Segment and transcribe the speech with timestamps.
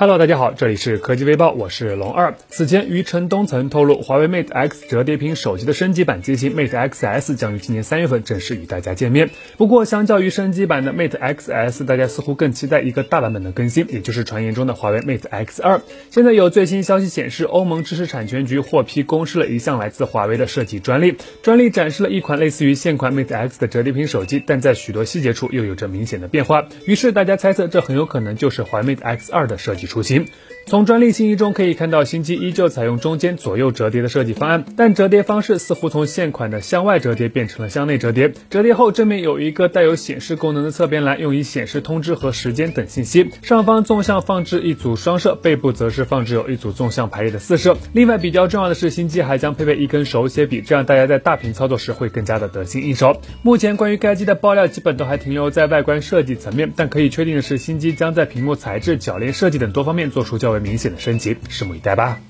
[0.00, 2.36] Hello，大家好，这里是科技微报，我是龙二。
[2.48, 9.28] 此前，余承东曾透露，华为 Mate X 折叠屏手机的升级版机型 Mate X S 将于今年三月份正式与大家见面。
[9.56, 15.80] 不过，相较于升级版的 Mate X S，大家似乎更期待一个大版本的更新，也就是传言中的华为 Mate X 二。
[16.12, 26.68] 现在有最新消息显示，欧盟知识产权局获批公示了一项来自华为的设计专利，专利展示了一款类似于现款 Mate X 的折叠屏手机，但在许多细节处又有着明显的变化。
[26.86, 30.24] 于是，大家猜测这很有可能就是华为 Mate X 二的设计初心
[30.68, 38.34] 从专利信息中可以看到，新机依旧采用中间左右折叠的设计方案，但折叠方式似乎从现款的向外折叠变成了向内折叠。
[38.50, 43.30] 折叠后，正面有一个带有显示功能的侧边栏，用以显示通知和时间等信息。
[43.40, 47.74] 上方纵向放置一组双摄，背部则是放置有一组纵向排列的四摄。
[47.94, 53.22] 另外，比较重要的是，新机还将配备一根手写笔，这样大家在大屏操作时会更加的得心应手。
[53.40, 62.20] 目前关于该机的爆料基本都还停留在外观设计层面，但可以确定的是，新机将在屏幕材质、铰链设计等多方面做出较为明显的升级，拭目以待吧。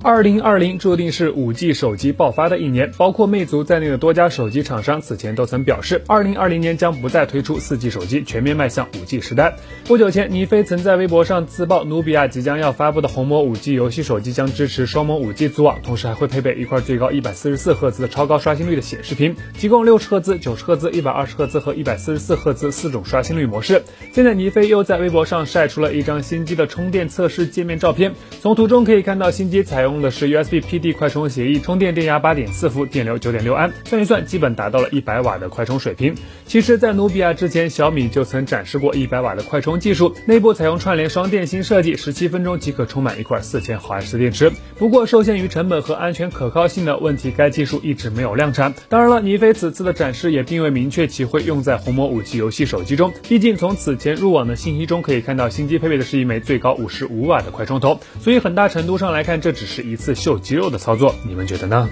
[0.00, 9.56] 二零二零注定是五 G 手机爆发的一年，包括魅族在内的多家手机厂商此前都曾表示，二零二零年将不再推出四 G 手机，全面迈向五 G 时代。
[9.86, 23.82] 不久前，倪飞曾在微博上自曝，努比亚即将要发布的红魔五 G 游戏手机将支持双模五 G 组网，同时还会配备一块最高一百四十四赫兹的超高刷新率的显示屏，提供六十赫兹、九十赫兹、一百二十赫兹和一百四十四赫兹四种刷新率模式。
[24.12, 30.58] 现在，倪飞又在微博上晒出了一张新机的充电测试界面照片，从图中可以看到，新机采用用的是 USB。
[30.68, 36.14] PD 快充协议，充电电压八点四伏，电流九点六安，算一算，基本达到了一百瓦的快充水平。
[36.46, 44.52] 其实，在努比亚之前，小米就曾展示过一百瓦的快充技术，内部采用串联双电芯设计，十七分钟即可充满一块四千毫安时电池。
[44.78, 48.74] 不过，受限于成本和安全可靠性的问题，该技术一直没有量产。
[48.88, 61.88] 当然了，尼飞此次的展示也并未明确其会用在红魔五 G 游戏手机中，毕竟从此前入网的信息中可以看到，新机配备的是一枚最高五十五瓦的快充头，所以很大程度上来看，这只是一次秀肌肉的操作，你们觉得呢？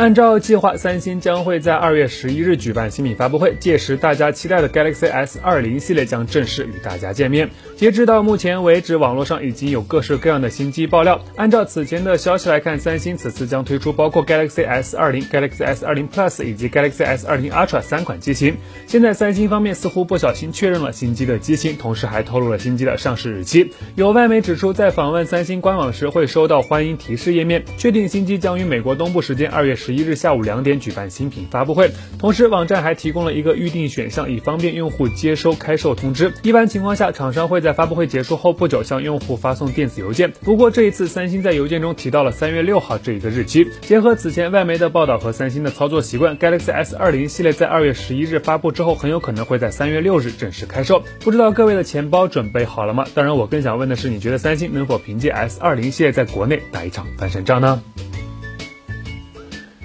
[0.00, 7.50] 按照计划，三星将会在二月十一日举办新品发布会，届时大家期待的 Galaxy S 二零系列将正式与大家见面。
[7.76, 11.20] 截止到目前为止，网络上已经有各式各样的新机爆料。
[11.36, 18.56] 按照此前的消息来看，三星此次将推出包括 Galaxy S 二零、Galaxy S 二零 Plus 以及 Galaxy S 二零 Ultra 三款机型。
[18.86, 23.70] 现在三星方面似乎不小心确认了新机的机型，同时还透露了新机的上市日期。
[23.96, 29.89] 有外媒指出，在访问三星官网时会收到欢迎提示页面，确定新机将于美国东部时间二月十。
[29.90, 36.32] 十一日下午两点举办新品发布会，同时网站还提供了一个预定选项，以方便用户接收开售通知。
[36.44, 40.30] 一般情况下，厂商会在发布会结束后不久向用户发送电子邮件。
[40.44, 43.66] 不过这一次，三星在邮件中提到了三月六号这一个日期。
[43.80, 51.02] 结合此前外媒的报道和三星的操作习惯，Galaxy S 二零系列在二月十一日发布之后，很有可能会在三月六日正式开售。
[51.24, 53.04] 不知道各位的钱包准备好了吗？
[53.12, 57.82] 当然，我更想问的是，你觉得三星能否凭借 S 二零系列在国内打一场翻身仗呢？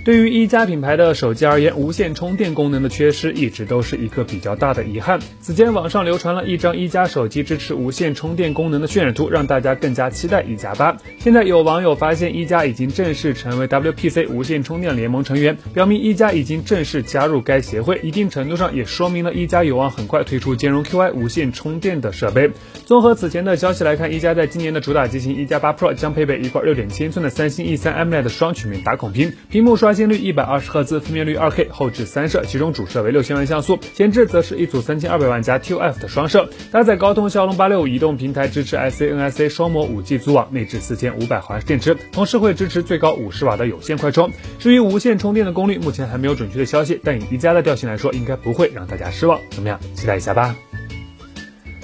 [0.05, 5.19] 对于一加品牌的手机而言，无线充电功能的缺失一直都是一个比较大的遗憾。
[5.41, 10.95] 此前网上流传了一张一加手机支持无线充电功能的渲染图，让大家更加期待一加八。
[11.17, 22.51] 现在有网友发现一加已经正式成为 WPC 无线充电联盟成员，表明一加已经正式加入该协会，一定程度上也说明了一加有望很快推出兼容 QI 无线充电的设备。
[22.85, 29.94] 综合此前的消息来看，一加在今年的主打机型一加八 Pro 将配备一块六点七寸的三星 E 三 AMOLED 双曲面打孔屏，屏幕刷。
[29.95, 44.29] 新率一百二十赫兹，分辨率二 K，后置三摄，其中主摄为六千万像素，前置则是一组三千二百万加 TOF 的双摄，搭载高通骁龙八六五移动平台，支持 SANSA 双模五 G 组网，内置四千五百毫安时电池，同时会支持最高五十瓦的有线快充。
[44.59, 49.39] 至于无线充电的功率，目前还没有准确的消息，但以一加的调性来说，应该不会让大家失望。
[49.50, 50.56] 怎么样，期待一下吧。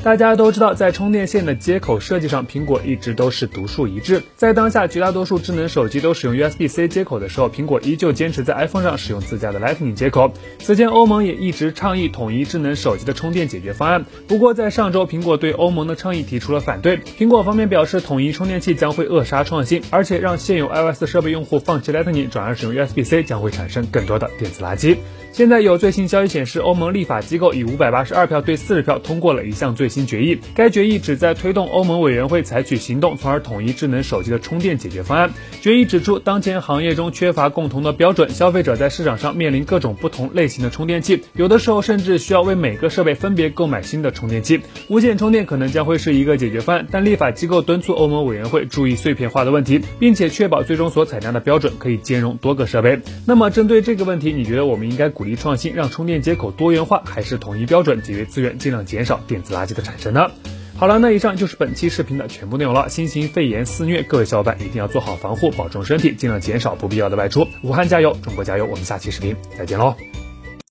[0.03, 4.23] 大家都知道，在充电线的接口设计上，苹果一直都是独树一帜。
[4.35, 10.33] 在当下绝大多数智能手机都使用 USB-C 接口的时候，苹果依旧坚持在 iPhone 上使用自家的 Lightning 接口。
[10.57, 14.03] 此前，欧盟也一直倡议统一智能手机的充电解决方案。
[14.27, 16.97] 不过，在上周，苹果对欧盟的倡议提出了反对。
[16.97, 24.97] 苹果方面表示，统一充电器将会扼杀创新，而且让现有 iOS 设备用户放弃 Lightning 转而使用 USB-C 将会产生更多的电子垃圾。
[25.31, 30.39] 现在有最新消息显示，欧盟立法机构以五百八十二票对四十票通过了一项最新决议。
[30.55, 35.31] 该决议旨在推动欧盟委员会采取行动，从而统一智能手机的充电解决方案。
[35.61, 44.61] 决议指出，当前行业中缺乏共同的标准，消费者在市场上面临各种不同类型的充电器，有的时候甚至需要为每个设备分别购买新的充电器。
[44.87, 52.99] 无线充电可能将会是一个解决方案，但立法机构敦促欧盟委员会注意碎片化的问题，并且确保最终所采纳的标准可以兼容多个设备。
[53.27, 60.29] 那么，针对这个问题，你觉得我们应该鼓励创新，让充电接口多元化，还是统一标准，节约资源，尽量减少电子垃圾的产生呢？
[60.77, 62.89] 好了，那以上就是本期视频的全部内容了。
[62.89, 67.47] 新型肺炎肆虐，各位小伙伴一定要做好防护，保重身体，尽量减少不必要的外出。
[67.61, 68.65] 武汉加油，中国加油！
[68.65, 69.95] 我们下期视频再见喽。